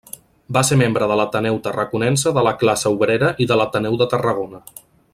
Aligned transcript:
Va 0.55 0.61
ser 0.69 0.77
membre 0.81 1.09
de 1.11 1.17
l'Ateneu 1.19 1.59
Tarraconense 1.67 2.33
de 2.39 2.45
la 2.49 2.55
Classe 2.65 2.93
Obrera 2.97 3.31
i 3.45 3.49
de 3.53 3.59
l'Ateneu 3.63 4.01
de 4.05 4.09
Tarragona. 4.15 4.65